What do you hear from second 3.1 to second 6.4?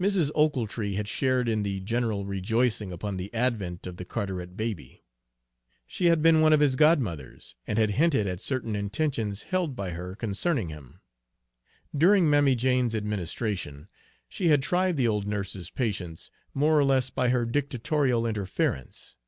the advent of the Carteret baby. She had been